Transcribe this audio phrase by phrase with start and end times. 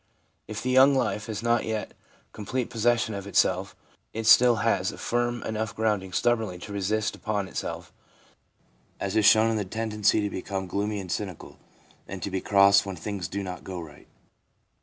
[0.47, 1.93] If the young life has not yet
[2.33, 3.75] complete possession of itself,
[4.13, 7.93] it still has firm enough grounding stubbornly to insist upon itself,
[8.99, 11.59] as is shown in the tendency to become gloomy and cynical,
[12.07, 14.07] and to be cross when things do not go right.